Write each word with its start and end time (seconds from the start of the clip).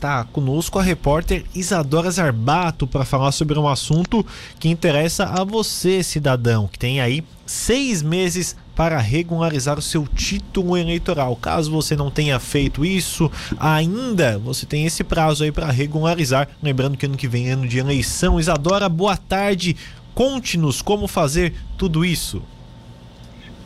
Tá 0.00 0.22
conosco 0.22 0.78
a 0.78 0.82
repórter 0.84 1.44
Isadora 1.52 2.08
Zarbato 2.08 2.86
para 2.86 3.04
falar 3.04 3.32
sobre 3.32 3.58
um 3.58 3.66
assunto 3.66 4.24
que 4.56 4.68
interessa 4.68 5.24
a 5.24 5.42
você, 5.42 6.04
cidadão, 6.04 6.68
que 6.68 6.78
tem 6.78 7.00
aí 7.00 7.24
seis 7.44 8.00
meses 8.00 8.54
para 8.76 8.96
regularizar 8.98 9.76
o 9.76 9.82
seu 9.82 10.06
título 10.06 10.76
eleitoral. 10.76 11.34
Caso 11.34 11.72
você 11.72 11.96
não 11.96 12.12
tenha 12.12 12.38
feito 12.38 12.84
isso 12.84 13.28
ainda, 13.58 14.38
você 14.38 14.64
tem 14.64 14.86
esse 14.86 15.02
prazo 15.02 15.42
aí 15.42 15.50
para 15.50 15.68
regularizar. 15.68 16.48
Lembrando 16.62 16.96
que 16.96 17.06
ano 17.06 17.16
que 17.16 17.26
vem 17.26 17.48
é 17.48 17.54
ano 17.54 17.66
de 17.66 17.78
eleição. 17.78 18.38
Isadora, 18.38 18.88
boa 18.88 19.16
tarde. 19.16 19.76
Conte-nos 20.14 20.80
como 20.80 21.08
fazer 21.08 21.54
tudo 21.76 22.04
isso. 22.04 22.40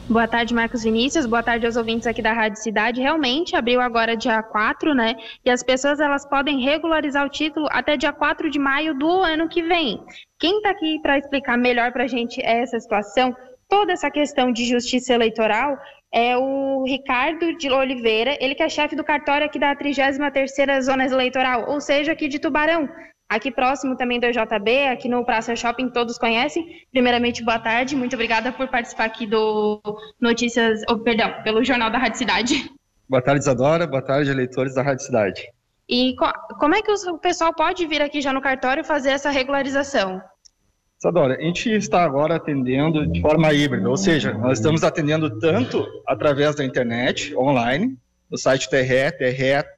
Boa 0.08 0.26
tarde, 0.26 0.52
Marcos 0.52 0.82
Vinícius. 0.82 1.26
Boa 1.26 1.44
tarde 1.44 1.64
aos 1.64 1.76
ouvintes 1.76 2.08
aqui 2.08 2.20
da 2.20 2.32
Rádio 2.32 2.60
Cidade. 2.60 3.00
Realmente 3.00 3.54
abriu 3.54 3.80
agora 3.80 4.16
dia 4.16 4.42
4, 4.42 4.94
né? 4.94 5.14
E 5.44 5.50
as 5.50 5.62
pessoas 5.62 6.00
elas 6.00 6.26
podem 6.26 6.60
regularizar 6.60 7.24
o 7.24 7.30
título 7.30 7.68
até 7.70 7.96
dia 7.96 8.12
4 8.12 8.50
de 8.50 8.58
maio 8.58 8.94
do 8.98 9.08
ano 9.08 9.48
que 9.48 9.62
vem. 9.62 10.02
Quem 10.40 10.56
está 10.56 10.70
aqui 10.70 10.98
para 11.00 11.18
explicar 11.18 11.56
melhor 11.56 11.92
para 11.92 12.02
a 12.04 12.08
gente 12.08 12.44
essa 12.44 12.80
situação, 12.80 13.34
toda 13.68 13.92
essa 13.92 14.10
questão 14.10 14.52
de 14.52 14.64
justiça 14.64 15.14
eleitoral, 15.14 15.78
é 16.12 16.36
o 16.36 16.82
Ricardo 16.84 17.56
de 17.56 17.70
Oliveira, 17.70 18.36
ele 18.40 18.56
que 18.56 18.62
é 18.62 18.68
chefe 18.68 18.96
do 18.96 19.04
cartório 19.04 19.46
aqui 19.46 19.58
da 19.58 19.74
33ª 19.74 20.80
Zona 20.82 21.06
Eleitoral, 21.06 21.70
ou 21.70 21.80
seja, 21.80 22.12
aqui 22.12 22.26
de 22.26 22.40
Tubarão 22.40 22.88
aqui 23.36 23.50
próximo 23.50 23.96
também 23.96 24.20
do 24.20 24.30
JB, 24.30 24.88
aqui 24.88 25.08
no 25.08 25.24
Praça 25.24 25.56
Shopping, 25.56 25.88
todos 25.88 26.18
conhecem. 26.18 26.82
Primeiramente, 26.90 27.42
boa 27.42 27.58
tarde, 27.58 27.96
muito 27.96 28.14
obrigada 28.14 28.52
por 28.52 28.68
participar 28.68 29.04
aqui 29.04 29.26
do 29.26 29.80
Notícias, 30.20 30.82
oh, 30.88 30.98
perdão, 30.98 31.32
pelo 31.42 31.64
Jornal 31.64 31.90
da 31.90 31.98
Rádio 31.98 32.18
Cidade. 32.18 32.70
Boa 33.08 33.22
tarde, 33.22 33.40
Isadora, 33.40 33.86
boa 33.86 34.02
tarde, 34.02 34.30
eleitores 34.30 34.74
da 34.74 34.82
Rádio 34.82 35.04
Cidade. 35.04 35.48
E 35.88 36.14
co 36.16 36.30
como 36.58 36.74
é 36.74 36.82
que 36.82 36.92
o 36.92 37.18
pessoal 37.18 37.54
pode 37.54 37.86
vir 37.86 38.00
aqui 38.02 38.20
já 38.20 38.32
no 38.32 38.40
cartório 38.40 38.84
fazer 38.84 39.10
essa 39.10 39.30
regularização? 39.30 40.22
Isadora, 40.98 41.36
a 41.36 41.42
gente 41.42 41.68
está 41.70 42.04
agora 42.04 42.36
atendendo 42.36 43.06
de 43.06 43.20
forma 43.20 43.52
híbrida, 43.52 43.88
ou 43.88 43.96
seja, 43.96 44.32
nós 44.34 44.58
estamos 44.58 44.84
atendendo 44.84 45.38
tanto 45.40 45.84
através 46.06 46.54
da 46.54 46.64
internet, 46.64 47.34
online, 47.36 47.96
no 48.30 48.38
site 48.38 48.70
TRE, 48.70 49.10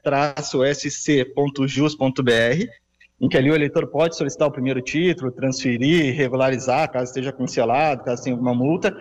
tre-sc.jus.br, 0.02 0.44
em 3.20 3.28
que 3.28 3.36
ali 3.36 3.50
o 3.50 3.54
eleitor 3.54 3.86
pode 3.86 4.16
solicitar 4.16 4.48
o 4.48 4.52
primeiro 4.52 4.80
título, 4.82 5.30
transferir, 5.30 6.14
regularizar, 6.14 6.90
caso 6.90 7.06
esteja 7.06 7.32
cancelado, 7.32 8.04
caso 8.04 8.24
tenha 8.24 8.34
alguma 8.34 8.54
multa, 8.54 8.94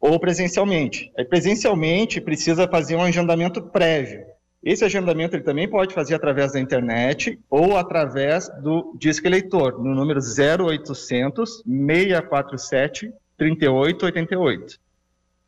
ou 0.00 0.20
presencialmente. 0.20 1.10
Aí, 1.16 1.24
presencialmente, 1.24 2.20
precisa 2.20 2.68
fazer 2.68 2.96
um 2.96 3.02
agendamento 3.02 3.62
prévio. 3.62 4.24
Esse 4.62 4.84
agendamento 4.84 5.36
ele 5.36 5.42
também 5.42 5.68
pode 5.68 5.92
fazer 5.92 6.14
através 6.14 6.52
da 6.52 6.60
internet 6.60 7.38
ou 7.50 7.76
através 7.76 8.48
do 8.62 8.94
Disque 8.98 9.26
Eleitor, 9.26 9.82
no 9.82 9.94
número 9.94 10.20
0800 10.20 11.62
647 11.66 13.12
3888. 13.36 14.83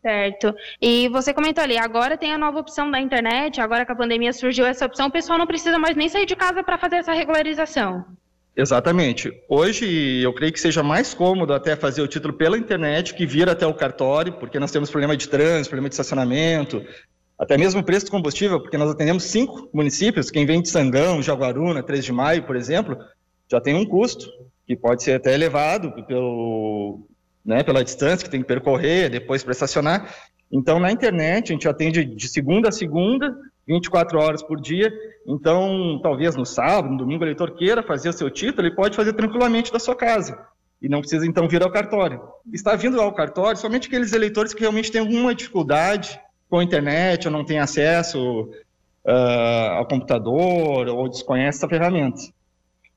Certo. 0.07 0.55
E 0.81 1.09
você 1.09 1.35
comentou 1.35 1.65
ali, 1.65 1.77
agora 1.77 2.17
tem 2.17 2.33
a 2.33 2.39
nova 2.39 2.61
opção 2.61 2.89
da 2.89 3.01
internet, 3.01 3.61
agora 3.61 3.85
que 3.85 3.91
a 3.91 3.97
pandemia 3.97 4.33
surgiu 4.33 4.65
essa 4.65 4.87
opção, 4.87 5.09
o 5.09 5.11
pessoal 5.11 5.37
não 5.37 5.49
precisa 5.49 5.81
mais 5.81 5.97
nem 5.97 6.09
sair 6.09 6.27
de 6.27 6.37
casa 6.37 6.63
para 6.63 6.79
fazer 6.79 6.99
essa 6.99 7.13
regularização. 7.13 8.05
Exatamente. 8.57 9.33
Hoje 9.49 10.23
eu 10.23 10.33
creio 10.33 10.53
que 10.53 10.61
seja 10.61 10.81
mais 10.81 11.13
cômodo 11.13 11.53
até 11.53 11.75
fazer 11.75 12.03
o 12.03 12.07
título 12.07 12.35
pela 12.35 12.57
internet 12.57 13.15
que 13.17 13.27
vir 13.27 13.49
até 13.49 13.67
o 13.67 13.75
cartório, 13.75 14.35
porque 14.35 14.61
nós 14.61 14.71
temos 14.71 14.91
problema 14.91 15.17
de 15.17 15.29
trânsito, 15.29 15.71
problema 15.71 15.89
de 15.89 15.95
estacionamento, 15.95 16.87
até 17.37 17.59
mesmo 17.59 17.83
preço 17.83 18.05
de 18.05 18.13
combustível, 18.13 18.61
porque 18.61 18.79
nós 18.79 18.93
atendemos 18.93 19.25
cinco 19.25 19.69
municípios, 19.75 20.31
quem 20.31 20.47
vem 20.47 20.63
de 20.63 20.69
Sangão, 20.69 21.21
Jaguaruna, 21.21 21.83
3 21.83 22.05
de 22.05 22.13
Maio, 22.13 22.45
por 22.45 22.55
exemplo, 22.55 22.97
já 23.51 23.61
tem 23.61 23.75
um 23.75 23.85
custo 23.85 24.31
que 24.65 24.77
pode 24.77 25.03
ser 25.03 25.15
até 25.15 25.35
elevado 25.35 25.91
pelo, 26.07 27.09
né, 27.47 27.63
pela 27.63 27.85
distância 27.85 28.25
que 28.25 28.31
tem 28.31 28.41
que 28.43 28.49
percorrer, 28.49 29.09
depois 29.09 29.45
para 29.45 29.53
estacionar. 29.53 30.13
Então, 30.51 30.81
na 30.81 30.91
internet, 30.91 31.51
a 31.51 31.55
gente 31.55 31.69
atende 31.69 32.05
de 32.05 32.29
segunda 32.29 32.69
a 32.69 32.73
segunda, 32.73 33.35
24 33.67 34.19
horas 34.19 34.43
por 34.43 34.61
dia. 34.61 34.93
Então, 35.27 36.01
talvez 36.03 36.35
no 36.35 36.45
sábado, 36.45 36.91
no 36.91 36.99
domingo, 36.99 37.23
o 37.23 37.25
eleitor 37.25 37.53
queira 37.53 37.83
fazer 37.83 38.09
o 38.09 38.13
seu 38.13 38.29
título, 38.29 38.67
ele 38.67 38.75
pode 38.75 38.97
fazer 38.97 39.13
tranquilamente 39.13 39.73
da 39.73 39.79
sua 39.79 39.95
casa. 39.95 40.37
E 40.83 40.89
não 40.89 41.01
precisa, 41.01 41.27
então, 41.27 41.49
vir 41.49 41.63
ao 41.63 41.71
cartório. 41.71 42.21
Está 42.53 42.75
vindo 42.75 43.01
ao 43.01 43.13
cartório 43.13 43.59
somente 43.59 43.87
aqueles 43.87 44.13
eleitores 44.13 44.53
que 44.53 44.61
realmente 44.61 44.91
têm 44.91 45.01
alguma 45.01 45.35
dificuldade 45.35 46.21
com 46.51 46.59
a 46.59 46.65
internet, 46.65 47.27
ou 47.27 47.33
não 47.33 47.45
têm 47.45 47.59
acesso 47.59 48.43
uh, 49.05 49.71
ao 49.79 49.87
computador, 49.87 50.89
ou 50.89 51.09
desconhece 51.09 51.59
essa 51.59 51.69
ferramenta. 51.69 52.21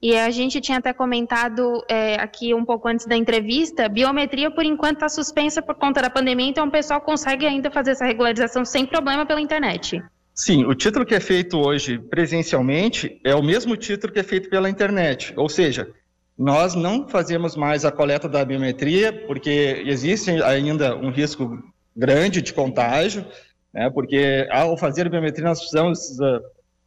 E 0.01 0.17
a 0.17 0.29
gente 0.29 0.61
tinha 0.61 0.77
até 0.77 0.93
comentado 0.93 1.83
é, 1.89 2.15
aqui 2.15 2.53
um 2.53 2.63
pouco 2.63 2.87
antes 2.87 3.05
da 3.05 3.17
entrevista, 3.17 3.89
biometria 3.89 4.49
por 4.49 4.63
enquanto 4.63 4.93
está 4.93 5.09
suspensa 5.09 5.61
por 5.61 5.75
conta 5.75 6.01
da 6.01 6.09
pandemia, 6.09 6.47
então 6.47 6.67
o 6.67 6.71
pessoal 6.71 7.01
consegue 7.01 7.45
ainda 7.45 7.69
fazer 7.69 7.91
essa 7.91 8.05
regularização 8.05 8.63
sem 8.63 8.85
problema 8.85 9.25
pela 9.25 9.41
internet. 9.41 10.01
Sim, 10.33 10.63
o 10.63 10.73
título 10.73 11.05
que 11.05 11.13
é 11.13 11.19
feito 11.19 11.57
hoje 11.57 11.99
presencialmente 11.99 13.19
é 13.25 13.35
o 13.35 13.43
mesmo 13.43 13.75
título 13.75 14.13
que 14.13 14.19
é 14.19 14.23
feito 14.23 14.49
pela 14.49 14.69
internet, 14.69 15.33
ou 15.35 15.49
seja, 15.49 15.89
nós 16.37 16.75
não 16.75 17.09
fazemos 17.09 17.57
mais 17.57 17.83
a 17.83 17.91
coleta 17.91 18.29
da 18.29 18.45
biometria 18.45 19.11
porque 19.27 19.83
existe 19.85 20.31
ainda 20.43 20.95
um 20.95 21.11
risco 21.11 21.61
grande 21.93 22.41
de 22.41 22.53
contágio, 22.53 23.25
né, 23.73 23.89
porque 23.89 24.47
ao 24.49 24.77
fazer 24.77 25.07
a 25.07 25.09
biometria 25.09 25.43
nós 25.43 25.59
precisamos 25.59 26.17
uh, 26.21 26.39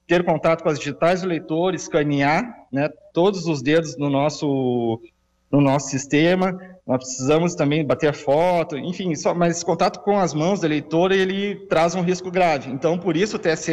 ter 0.07 0.25
contato 0.25 0.63
com 0.63 0.69
as 0.69 0.79
digitais 0.79 1.23
do 1.23 1.29
leitor, 1.29 1.75
escanear 1.75 2.67
né, 2.73 2.89
todos 3.13 3.47
os 3.47 3.63
dedos 3.63 3.97
no 3.97 4.11
nosso, 4.11 5.01
no 5.51 5.61
nosso 5.61 5.89
sistema. 5.89 6.59
Nós 6.87 6.99
precisamos 6.99 7.55
também 7.55 7.85
bater 7.85 8.13
foto, 8.13 8.77
enfim, 8.77 9.15
só, 9.15 9.35
mas 9.35 9.63
contato 9.63 10.01
com 10.01 10.19
as 10.19 10.35
mãos 10.35 10.61
do 10.61 10.67
eleitor 10.67 11.13
ele 11.13 11.67
traz 11.67 11.95
um 11.95 12.03
risco 12.03 12.31
grave. 12.31 12.71
Então, 12.71 12.99
por 12.99 13.17
isso, 13.17 13.37
o 13.37 13.39
TSE 13.39 13.73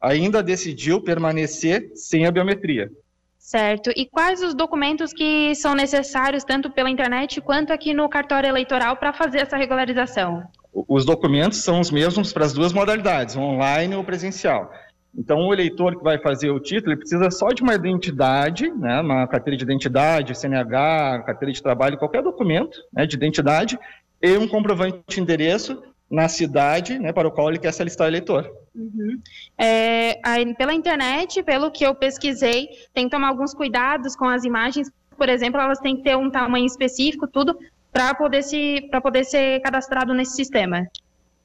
ainda 0.00 0.42
decidiu 0.42 1.00
permanecer 1.02 1.92
sem 1.94 2.26
a 2.26 2.30
biometria. 2.30 2.90
Certo. 3.38 3.90
E 3.96 4.06
quais 4.06 4.42
os 4.42 4.54
documentos 4.54 5.12
que 5.12 5.54
são 5.54 5.74
necessários, 5.74 6.44
tanto 6.44 6.70
pela 6.70 6.88
internet 6.88 7.40
quanto 7.40 7.72
aqui 7.72 7.92
no 7.92 8.08
cartório 8.08 8.48
eleitoral, 8.48 8.96
para 8.96 9.12
fazer 9.12 9.38
essa 9.40 9.56
regularização? 9.56 10.44
Os 10.72 11.04
documentos 11.04 11.58
são 11.58 11.80
os 11.80 11.90
mesmos 11.90 12.32
para 12.32 12.44
as 12.44 12.52
duas 12.52 12.72
modalidades, 12.72 13.36
online 13.36 13.96
ou 13.96 14.04
presencial. 14.04 14.70
Então, 15.16 15.48
o 15.48 15.52
eleitor 15.52 15.96
que 15.96 16.04
vai 16.04 16.18
fazer 16.18 16.50
o 16.50 16.60
título, 16.60 16.92
ele 16.92 17.00
precisa 17.00 17.30
só 17.30 17.48
de 17.48 17.62
uma 17.62 17.74
identidade, 17.74 18.70
né, 18.70 19.00
uma 19.00 19.26
carteira 19.26 19.56
de 19.56 19.64
identidade, 19.64 20.38
CNH, 20.38 21.24
carteira 21.26 21.52
de 21.52 21.62
trabalho, 21.62 21.98
qualquer 21.98 22.22
documento 22.22 22.78
né, 22.92 23.06
de 23.06 23.16
identidade, 23.16 23.78
e 24.22 24.36
um 24.36 24.46
comprovante 24.46 25.02
de 25.08 25.20
endereço 25.20 25.82
na 26.10 26.28
cidade 26.28 26.98
né, 26.98 27.12
para 27.12 27.28
o 27.28 27.30
qual 27.30 27.48
ele 27.48 27.58
quer 27.58 27.72
se 27.72 27.82
alistar 27.82 28.08
eleitor. 28.08 28.50
Uhum. 28.74 29.20
É, 29.56 30.18
aí, 30.24 30.54
pela 30.54 30.74
internet, 30.74 31.42
pelo 31.42 31.70
que 31.70 31.84
eu 31.84 31.94
pesquisei, 31.94 32.68
tem 32.92 33.04
que 33.04 33.10
tomar 33.10 33.28
alguns 33.28 33.54
cuidados 33.54 34.16
com 34.16 34.26
as 34.26 34.44
imagens. 34.44 34.90
Por 35.16 35.28
exemplo, 35.28 35.60
elas 35.60 35.78
têm 35.78 35.96
que 35.96 36.02
ter 36.02 36.16
um 36.16 36.30
tamanho 36.30 36.66
específico, 36.66 37.28
tudo, 37.28 37.56
para 37.92 38.14
poder, 38.14 38.42
se, 38.42 38.88
poder 39.02 39.24
ser 39.24 39.60
cadastrado 39.60 40.14
nesse 40.14 40.34
sistema. 40.34 40.86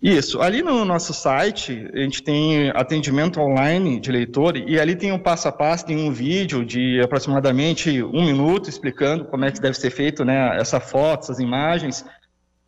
Isso. 0.02 0.42
Ali 0.42 0.62
no 0.62 0.84
nosso 0.86 1.14
site, 1.14 1.90
a 1.94 2.00
gente 2.00 2.22
tem 2.22 2.70
atendimento 2.72 3.40
online 3.40 4.00
de 4.00 4.12
leitor 4.12 4.58
e 4.58 4.80
ali 4.80 4.96
tem 4.96 5.12
um 5.12 5.20
passo 5.20 5.48
a 5.48 5.52
passo, 5.52 5.86
tem 5.86 5.98
um 5.98 6.12
vídeo 6.12 6.66
de 6.66 7.02
aproximadamente 7.02 8.04
um 8.04 8.26
minuto 8.26 8.70
explicando 8.70 9.26
como 9.26 9.46
é 9.46 9.52
que 9.52 9.60
deve 9.60 9.78
ser 9.78 9.90
feito 9.90 10.24
né, 10.24 10.58
essa 10.60 10.80
foto, 10.80 11.24
essas 11.24 11.40
imagens. 11.40 12.06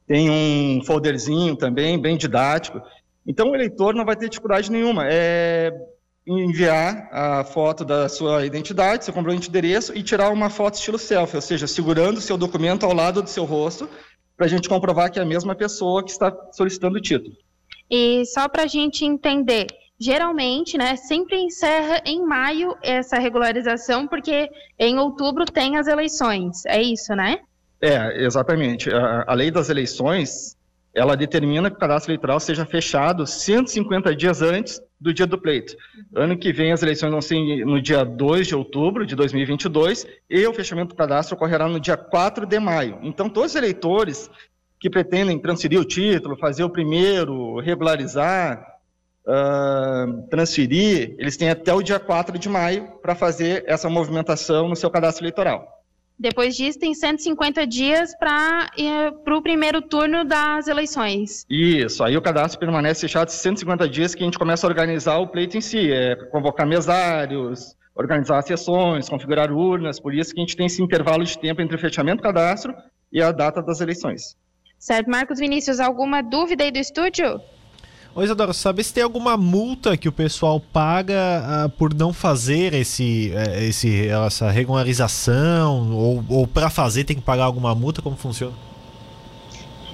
Tem 0.07 0.29
um 0.29 0.81
folderzinho 0.85 1.55
também, 1.55 2.01
bem 2.01 2.17
didático. 2.17 2.81
Então, 3.25 3.51
o 3.51 3.55
eleitor 3.55 3.93
não 3.93 4.05
vai 4.05 4.16
ter 4.16 4.29
dificuldade 4.29 4.71
nenhuma. 4.71 5.05
É 5.05 5.71
enviar 6.25 7.07
a 7.11 7.43
foto 7.43 7.85
da 7.85 8.09
sua 8.09 8.45
identidade, 8.45 9.05
seu 9.05 9.13
comprovante 9.13 9.43
de 9.43 9.49
endereço 9.49 9.96
e 9.96 10.03
tirar 10.03 10.29
uma 10.29 10.49
foto 10.49 10.75
estilo 10.75 10.97
selfie, 10.97 11.37
ou 11.37 11.41
seja, 11.41 11.67
segurando 11.67 12.17
o 12.17 12.22
seu 12.22 12.37
documento 12.37 12.85
ao 12.85 12.93
lado 12.93 13.22
do 13.22 13.29
seu 13.29 13.46
rosto 13.46 13.87
para 14.37 14.45
a 14.45 14.49
gente 14.49 14.69
comprovar 14.69 15.11
que 15.11 15.17
é 15.17 15.22
a 15.23 15.25
mesma 15.25 15.55
pessoa 15.55 16.03
que 16.03 16.11
está 16.11 16.31
solicitando 16.51 16.97
o 16.97 17.01
título. 17.01 17.35
E 17.89 18.23
só 18.25 18.47
para 18.47 18.63
a 18.63 18.67
gente 18.67 19.03
entender, 19.03 19.66
geralmente, 19.99 20.78
né, 20.78 20.95
sempre 20.95 21.37
encerra 21.39 22.01
em 22.05 22.23
maio 22.23 22.75
essa 22.84 23.17
regularização, 23.17 24.07
porque 24.07 24.49
em 24.78 24.99
outubro 24.99 25.45
tem 25.45 25.78
as 25.78 25.87
eleições, 25.87 26.66
é 26.66 26.81
isso, 26.81 27.16
né? 27.16 27.39
É, 27.81 28.23
exatamente. 28.23 28.93
A, 28.93 29.25
a 29.28 29.34
lei 29.34 29.49
das 29.49 29.69
eleições, 29.69 30.56
ela 30.97 31.16
determina 31.16 31.70
que 31.70 31.78
o 31.78 31.79
cadastro 31.79 32.11
eleitoral 32.11 32.40
seja 32.40 32.66
fechado 32.66 33.28
150 33.28 34.16
dias 34.16 34.41
antes 34.41 34.82
do 34.99 35.14
dia 35.14 35.28
do 35.28 35.38
pleito. 35.38 35.76
Ano 36.16 36.35
que 36.35 36.52
vem 36.52 36.72
as 36.72 36.82
eleições 36.82 37.11
vão 37.11 37.22
ser 37.22 37.64
no 37.64 37.79
dia 37.79 38.03
2 38.03 38.47
de 38.47 38.55
outubro 38.55 39.05
de 39.05 39.16
2022 39.16 40.08
e 40.28 40.47
o 40.47 40.53
fechamento 40.53 40.90
do 40.90 40.96
cadastro 40.96 41.35
ocorrerá 41.35 41.67
no 41.67 41.79
dia 41.79 41.96
4 41.96 42.47
de 42.47 42.59
maio. 42.59 42.97
Então, 43.03 43.29
todos 43.29 43.52
os 43.52 43.55
eleitores 43.55 44.28
que 44.79 44.90
pretendem 44.90 45.38
transferir 45.38 45.79
o 45.79 45.85
título, 45.85 46.35
fazer 46.35 46.64
o 46.64 46.70
primeiro, 46.70 47.59
regularizar, 47.59 48.59
uh, 49.28 50.28
transferir, 50.32 51.16
eles 51.20 51.38
têm 51.38 51.52
até 51.52 51.72
o 51.72 51.84
dia 51.84 52.00
4 52.00 52.40
de 52.40 52.50
maio 52.50 52.88
para 53.03 53.14
fazer 53.14 53.64
essa 53.67 53.88
movimentação 53.88 54.67
no 54.67 54.76
seu 54.76 54.90
cadastro 54.90 55.23
eleitoral. 55.23 55.77
Depois 56.19 56.55
disso, 56.55 56.79
tem 56.79 56.96
150 56.96 57.67
dias 57.67 58.11
para 58.17 58.67
o 59.35 59.41
primeiro 59.41 59.81
turno 59.81 60.25
das 60.25 60.67
eleições. 60.67 61.46
Isso, 61.49 62.03
aí 62.03 62.17
o 62.17 62.22
cadastro 62.22 62.59
permanece 62.59 63.02
fechado 63.02 63.29
150 63.29 63.87
dias 63.87 64.16
que 64.16 64.23
a 64.23 64.25
gente 64.25 64.40
começa 64.40 64.66
a 64.66 64.69
organizar 64.69 65.17
o 65.17 65.28
pleito 65.28 65.58
em 65.58 65.61
si, 65.61 65.91
é 65.91 66.16
convocar 66.31 66.66
mesários, 66.66 67.75
organizar 67.96 68.41
sessões, 68.41 69.08
configurar 69.08 69.52
urnas, 69.52 69.99
por 69.99 70.14
isso 70.14 70.34
que 70.34 70.40
a 70.40 70.43
gente 70.43 70.55
tem 70.55 70.66
esse 70.66 70.81
intervalo 70.81 71.23
de 71.23 71.37
tempo 71.37 71.61
entre 71.61 71.75
o 71.75 71.79
fechamento 71.79 72.17
do 72.17 72.23
cadastro 72.23 72.73
e 73.11 73.22
a 73.22 73.31
data 73.31 73.61
das 73.61 73.79
eleições. 73.79 74.35
Certo. 74.79 75.09
Marcos 75.09 75.40
Vinícius, 75.40 75.79
alguma 75.79 76.22
dúvida 76.22 76.64
aí 76.64 76.72
do 76.72 76.78
estúdio? 76.78 77.40
Ô 78.17 78.23
Isadora, 78.23 78.52
sabe 78.52 78.84
se 78.84 78.91
tem 78.91 79.03
alguma 79.03 79.37
multa 79.37 79.96
que 79.96 80.09
o 80.09 80.11
pessoal 80.11 80.59
paga 80.59 81.67
uh, 81.67 81.69
por 81.69 81.93
não 81.93 82.11
fazer 82.11 82.73
esse, 82.73 83.31
uh, 83.31 83.59
esse, 83.61 84.08
essa 84.08 84.49
regularização? 84.49 85.91
Ou, 85.96 86.23
ou 86.28 86.47
para 86.47 86.67
fazer 86.67 87.03
tem 87.03 87.16
que 87.16 87.22
pagar 87.22 87.43
alguma 87.43 87.75
multa? 87.75 88.02
Como 88.02 88.17
funciona? 88.17 88.55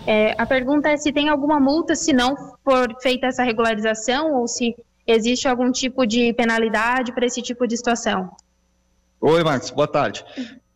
É, 0.07 0.33
a 0.37 0.45
pergunta 0.45 0.87
é 0.87 0.95
se 0.95 1.11
tem 1.11 1.27
alguma 1.27 1.59
multa 1.59 1.95
se 1.95 2.13
não 2.13 2.33
for 2.63 2.95
feita 3.01 3.27
essa 3.27 3.43
regularização 3.43 4.33
ou 4.35 4.47
se 4.47 4.73
existe 5.05 5.45
algum 5.45 5.69
tipo 5.69 6.05
de 6.05 6.31
penalidade 6.31 7.11
para 7.11 7.25
esse 7.25 7.41
tipo 7.41 7.67
de 7.67 7.75
situação. 7.75 8.29
Oi, 9.19 9.43
Marcos, 9.43 9.69
boa 9.69 9.87
tarde. 9.87 10.23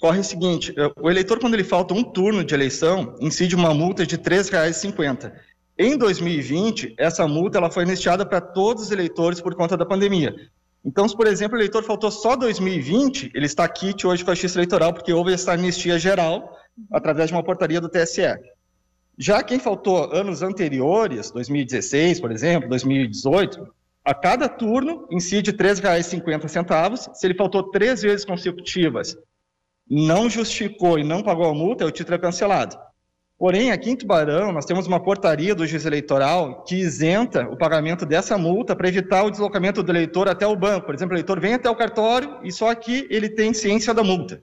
Corre 0.01 0.19
o 0.19 0.23
seguinte, 0.23 0.75
o 1.01 1.09
eleitor, 1.09 1.39
quando 1.39 1.53
ele 1.53 1.63
falta 1.63 1.93
um 1.93 2.03
turno 2.03 2.43
de 2.43 2.53
eleição, 2.53 3.15
incide 3.21 3.55
uma 3.55 3.73
multa 3.73 4.05
de 4.05 4.17
R$ 4.17 4.21
3,50. 4.21 5.31
Em 5.79 5.95
2020, 5.95 6.95
essa 6.97 7.27
multa 7.27 7.59
ela 7.59 7.69
foi 7.69 7.83
anistiada 7.83 8.25
para 8.25 8.41
todos 8.41 8.83
os 8.83 8.91
eleitores 8.91 9.39
por 9.39 9.53
conta 9.53 9.77
da 9.77 9.85
pandemia. 9.85 10.35
Então, 10.83 11.07
se, 11.07 11.15
por 11.15 11.27
exemplo, 11.27 11.55
o 11.55 11.59
eleitor 11.59 11.83
faltou 11.83 12.09
só 12.09 12.35
2020, 12.35 13.31
ele 13.35 13.45
está 13.45 13.67
quite 13.67 14.07
hoje 14.07 14.23
com 14.23 14.31
a 14.31 14.33
justiça 14.33 14.57
eleitoral, 14.57 14.93
porque 14.93 15.13
houve 15.13 15.33
essa 15.33 15.51
anistia 15.51 15.99
geral 15.99 16.57
através 16.91 17.29
de 17.29 17.35
uma 17.35 17.43
portaria 17.43 17.79
do 17.79 17.89
TSE. 17.89 18.21
Já 19.19 19.43
quem 19.43 19.59
faltou 19.59 20.11
anos 20.13 20.41
anteriores, 20.41 21.29
2016, 21.31 22.19
por 22.21 22.31
exemplo, 22.31 22.69
2018, 22.69 23.67
a 24.03 24.13
cada 24.13 24.47
turno 24.47 25.07
incide 25.11 25.51
R$ 25.51 25.57
3,50. 25.57 27.13
Se 27.13 27.27
ele 27.27 27.35
faltou 27.35 27.69
três 27.69 28.01
vezes 28.01 28.25
consecutivas, 28.25 29.15
não 29.89 30.29
justificou 30.29 30.97
e 30.97 31.03
não 31.03 31.21
pagou 31.21 31.45
a 31.45 31.53
multa, 31.53 31.85
o 31.85 31.91
título 31.91 32.15
é 32.15 32.19
cancelado. 32.19 32.77
Porém, 33.37 33.71
aqui 33.71 33.91
em 33.91 33.95
Tubarão, 33.95 34.51
nós 34.51 34.65
temos 34.65 34.87
uma 34.87 34.99
portaria 34.99 35.53
do 35.53 35.67
juiz 35.67 35.85
eleitoral 35.85 36.63
que 36.63 36.75
isenta 36.75 37.47
o 37.47 37.55
pagamento 37.55 38.03
dessa 38.03 38.35
multa 38.35 38.75
para 38.75 38.87
evitar 38.87 39.23
o 39.23 39.29
deslocamento 39.29 39.83
do 39.83 39.91
eleitor 39.91 40.27
até 40.27 40.47
o 40.47 40.55
banco. 40.55 40.87
Por 40.87 40.95
exemplo, 40.95 41.13
o 41.13 41.17
eleitor 41.17 41.39
vem 41.39 41.53
até 41.53 41.69
o 41.69 41.75
cartório 41.75 42.39
e 42.43 42.51
só 42.51 42.71
aqui 42.71 43.05
ele 43.11 43.29
tem 43.29 43.53
ciência 43.53 43.93
da 43.93 44.03
multa. 44.03 44.41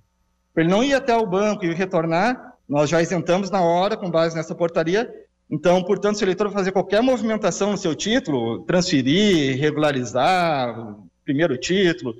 Para 0.52 0.62
ele 0.62 0.70
não 0.70 0.84
ir 0.84 0.94
até 0.94 1.16
o 1.16 1.26
banco 1.26 1.64
e 1.64 1.74
retornar, 1.74 2.54
nós 2.68 2.88
já 2.88 3.02
isentamos 3.02 3.50
na 3.50 3.60
hora, 3.60 3.96
com 3.96 4.08
base 4.08 4.36
nessa 4.36 4.54
portaria. 4.54 5.12
Então, 5.50 5.82
portanto, 5.82 6.16
se 6.16 6.22
o 6.22 6.26
eleitor 6.26 6.48
fazer 6.52 6.70
qualquer 6.70 7.02
movimentação 7.02 7.72
no 7.72 7.76
seu 7.76 7.96
título, 7.96 8.60
transferir, 8.60 9.58
regularizar, 9.58 10.96
primeiro 11.24 11.58
título, 11.58 12.14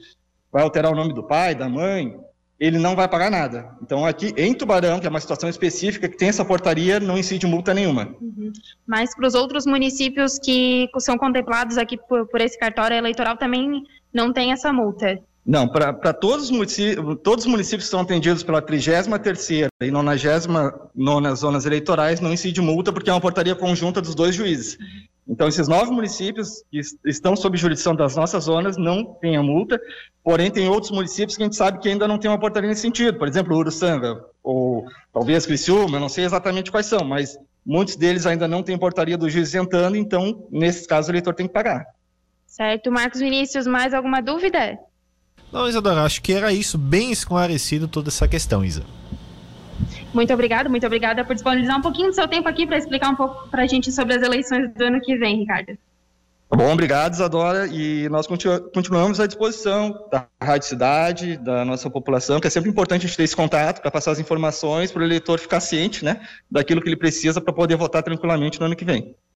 vai 0.51 0.65
alterar 0.65 0.93
o 0.93 0.97
nome 0.97 1.15
do 1.15 1.23
pai, 1.23 1.55
da 1.55 1.69
mãe, 1.69 2.17
ele 2.65 2.79
não 2.79 2.97
vai 2.97 3.07
pagar 3.07 3.31
nada. 3.31 3.69
Então, 3.83 4.07
aqui 4.07 4.33
em 4.39 4.55
Tubarão, 4.55 4.99
que 4.99 5.07
é 5.07 5.11
uma 5.11 5.21
situação 5.21 5.51
específica, 5.51 6.09
que 6.09 6.17
tem 6.17 6.29
essa 6.29 6.45
portaria, 6.45 6.99
não 6.99 7.19
incide 7.19 7.47
multa 7.47 7.75
nenhuma. 7.75 8.17
Uhum. 8.21 8.51
Mas 8.87 9.15
para 9.15 9.27
os 9.27 9.35
outros 9.35 9.67
municípios 9.67 10.39
que 10.39 10.89
são 10.99 11.19
contemplados 11.19 11.77
aqui 11.77 11.99
por, 11.99 12.27
por, 12.27 12.41
esse 12.41 12.59
cartório 12.59 12.97
eleitoral 12.97 13.37
também 13.37 13.83
não 14.13 14.33
tem 14.33 14.51
essa 14.51 14.73
multa? 14.73 15.21
Não, 15.45 15.69
para 15.69 16.15
todos, 16.15 16.51
todos 17.23 17.45
os 17.45 17.51
municípios 17.51 17.85
que 17.85 17.91
são 17.91 18.01
atendidos 18.01 18.43
pela 18.43 18.63
33ª 18.63 19.69
e 19.83 19.91
99 19.91 21.37
zonas 21.37 21.67
eleitorais 21.67 22.19
não 22.19 22.33
incide 22.33 22.63
multa, 22.63 22.91
porque 22.91 23.11
é 23.11 23.13
uma 23.13 23.21
portaria 23.21 23.55
conjunta 23.55 24.01
dos 24.01 24.15
dois 24.15 24.35
juízes. 24.35 24.79
Uhum. 24.79 24.87
Então, 25.27 25.49
esses 25.49 25.69
nove 25.69 25.91
municípios 25.91 26.63
que 26.71 26.81
estão 27.07 27.35
sob 27.35 27.57
jurisdição 27.57 27.95
das 27.95 28.15
nossas 28.15 28.45
zonas 28.45 28.77
não 28.77 29.05
têm 29.05 29.37
a 29.37 29.43
multa, 29.43 29.81
porém 30.25 30.51
tem 30.51 30.67
outros 30.69 30.91
municípios 30.91 31.37
que 31.37 31.43
a 31.43 31.47
gente 31.47 31.55
sabe 31.55 31.79
que 31.79 31.89
ainda 31.89 32.09
não 32.09 32.19
tem 32.19 32.31
uma 32.31 32.41
portaria 32.41 32.69
nesse 32.69 32.81
sentido, 32.81 33.19
por 33.19 33.29
exemplo, 33.29 33.55
Uruçanga, 33.55 34.25
ou 34.43 34.87
talvez 35.13 35.45
Criciúma, 35.45 35.99
eu 35.99 36.01
não 36.01 36.09
sei 36.09 36.25
exatamente 36.25 36.71
quais 36.71 36.87
são, 36.87 37.05
mas 37.05 37.39
muitos 37.65 37.95
deles 37.95 38.25
ainda 38.25 38.49
não 38.49 38.63
têm 38.63 38.79
portaria 38.79 39.19
do 39.19 39.29
juiz 39.29 39.49
isentando, 39.49 39.97
então, 39.99 40.49
nesses 40.51 40.87
casos, 40.87 41.09
o 41.09 41.13
eleitor 41.13 41.35
tem 41.35 41.47
que 41.47 41.53
pagar. 41.53 41.85
Certo. 42.47 42.91
Marcos 42.91 43.21
Vinícius, 43.21 43.67
mais 43.67 43.93
alguma 43.93 44.23
dúvida? 44.23 44.79
Não, 45.53 45.69
Isadora, 45.69 46.03
acho 46.03 46.23
que 46.23 46.33
era 46.33 46.53
isso, 46.53 46.79
bem 46.79 47.13
esclarecido 47.13 47.87
toda 47.87 48.09
essa 48.09 48.27
questão, 48.27 48.65
Isa. 48.65 48.83
Muito 50.13 50.33
obrigada, 50.33 50.69
muito 50.69 50.87
obrigada 50.87 51.25
por 51.25 51.35
disponibilizar 51.35 51.79
um 51.79 51.83
pouquinho 51.83 52.09
do 52.09 52.15
seu 52.15 52.27
tempo 52.27 52.49
aqui 52.49 52.67
para 52.67 52.79
explicar 52.79 53.11
um 53.11 53.17
pouco 53.17 53.49
para 53.49 53.65
a 53.65 53.67
gente 53.67 53.93
sobre 53.93 54.15
as 54.15 54.23
eleições 54.23 54.73
do 54.73 54.85
ano 54.85 55.01
que 55.01 55.17
vem, 55.17 55.41
Ricardo. 55.41 55.77
Tá 56.49 56.57
bom, 56.57 56.73
obrigado, 56.73 57.15
Isadora. 57.15 57.67
E 57.67 58.09
nós 58.09 58.27
continuamos 58.27 59.19
à 59.19 59.27
disposição 59.27 60.09
da 60.11 60.27
Rádio 60.41 60.69
Cidade, 60.69 61.37
da 61.39 61.65
nossa 61.65 61.91
população, 61.91 62.39
que 62.39 62.47
é 62.47 62.51
sempre 62.51 62.71
importante 62.71 63.05
a 63.05 63.09
gente 63.09 63.17
ter 63.17 63.25
esse 63.25 63.35
contato 63.35 63.81
para 63.81 63.91
passar 63.91 64.13
as 64.13 64.19
informações 64.19 64.93
para 64.93 65.03
o 65.03 65.05
eleitor 65.05 65.39
ficar 65.39 65.61
ciente 65.61 66.05
né, 66.05 66.21
daquilo 66.51 66.81
que 66.81 66.89
ele 66.89 66.97
precisa 66.97 67.41
para 67.41 67.53
poder 67.53 67.77
votar 67.77 68.03
tranquilamente 68.03 68.61
no 68.61 68.67
ano 68.67 68.77
que 68.77 68.85
vem. 68.85 69.17